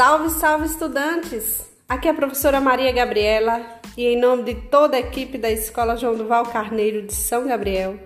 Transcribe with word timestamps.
Salve, 0.00 0.30
salve 0.30 0.64
estudantes! 0.64 1.60
Aqui 1.86 2.08
é 2.08 2.10
a 2.10 2.14
professora 2.14 2.58
Maria 2.58 2.90
Gabriela 2.90 3.60
e 3.98 4.06
em 4.06 4.18
nome 4.18 4.44
de 4.44 4.54
toda 4.54 4.96
a 4.96 5.00
equipe 5.00 5.36
da 5.36 5.50
Escola 5.50 5.94
João 5.94 6.16
Duval 6.16 6.46
Carneiro 6.46 7.02
de 7.02 7.12
São 7.12 7.46
Gabriel, 7.46 7.98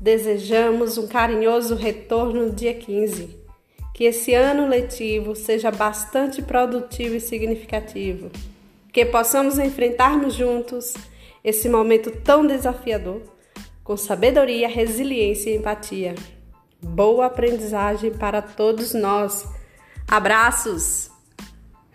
desejamos 0.00 0.98
um 0.98 1.06
carinhoso 1.06 1.76
retorno 1.76 2.46
no 2.46 2.52
dia 2.52 2.74
15. 2.74 3.38
Que 3.94 4.06
esse 4.06 4.34
ano 4.34 4.66
letivo 4.66 5.36
seja 5.36 5.70
bastante 5.70 6.42
produtivo 6.42 7.14
e 7.14 7.20
significativo. 7.20 8.28
Que 8.92 9.04
possamos 9.04 9.56
enfrentarmos 9.56 10.34
juntos 10.34 10.94
esse 11.44 11.68
momento 11.68 12.10
tão 12.10 12.44
desafiador 12.44 13.22
com 13.84 13.96
sabedoria, 13.96 14.66
resiliência 14.66 15.50
e 15.50 15.58
empatia. 15.58 16.16
Boa 16.82 17.26
aprendizagem 17.26 18.10
para 18.10 18.42
todos 18.42 18.92
nós. 18.94 19.46
Abraços! 20.08 21.14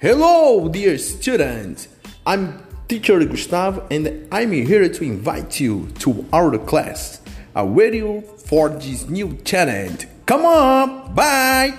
Hello, 0.01 0.67
dear 0.67 0.97
students. 0.97 1.87
I'm 2.25 2.57
teacher 2.87 3.23
Gustavo 3.23 3.85
and 3.91 4.27
I'm 4.31 4.51
here 4.51 4.89
to 4.89 5.03
invite 5.03 5.59
you 5.59 5.89
to 5.99 6.25
our 6.33 6.57
class. 6.57 7.21
I'm 7.55 7.75
ready 7.75 8.01
for 8.47 8.69
this 8.69 9.07
new 9.07 9.37
challenge. 9.45 10.07
Come 10.25 10.45
on, 10.47 11.13
bye! 11.13 11.77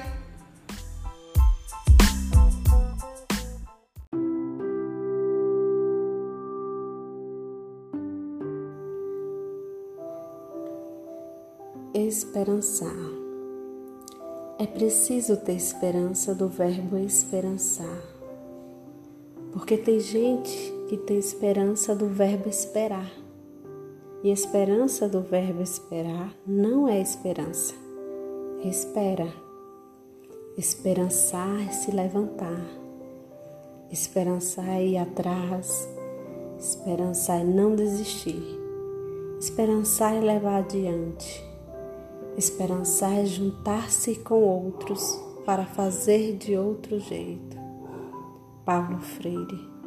Esperançar. 11.93 12.95
É 14.61 14.67
preciso 14.69 15.37
ter 15.39 15.57
esperança 15.57 16.33
do 16.37 16.47
verbo 16.47 16.97
esperançar. 16.97 18.12
Porque 19.53 19.77
tem 19.77 20.01
gente 20.01 20.73
que 20.89 20.97
tem 20.97 21.19
esperança 21.19 21.95
do 21.95 22.07
verbo 22.07 22.49
esperar. 22.49 23.11
E 24.25 24.31
esperança 24.31 25.09
do 25.09 25.21
verbo 25.21 25.63
esperar 25.63 26.35
não 26.47 26.89
é 26.89 27.01
esperança. 27.01 27.75
É 28.65 28.69
espera. 28.69 29.27
Esperançar 30.57 31.61
é 31.69 31.73
se 31.73 31.91
levantar. 31.91 32.65
Esperançar 33.91 34.69
é 34.69 34.87
ir 34.87 34.97
atrás. 34.97 35.89
Esperançar 36.59 37.41
é 37.41 37.45
não 37.45 37.75
desistir. 37.75 38.43
Esperançar 39.39 40.15
é 40.15 40.21
levar 40.21 40.59
adiante. 40.59 41.45
Esperançar 42.37 43.19
é 43.19 43.27
juntar-se 43.27 44.15
com 44.17 44.41
outros 44.41 45.21
para 45.45 45.67
fazer 45.67 46.37
de 46.37 46.57
outro 46.57 46.99
jeito. 47.01 47.62
Paulo 48.65 48.99
Freire 48.99 49.82